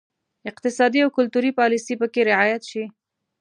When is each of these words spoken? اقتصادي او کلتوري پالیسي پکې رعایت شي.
اقتصادي 0.51 0.99
او 1.03 1.09
کلتوري 1.17 1.51
پالیسي 1.59 1.93
پکې 2.01 2.21
رعایت 2.29 2.61
شي. 2.71 2.83